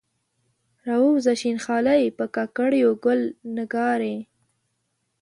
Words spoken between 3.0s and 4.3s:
ګل نګارې